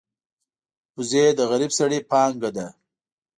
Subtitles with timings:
[0.97, 2.67] وزې د غریب سړي پانګه ده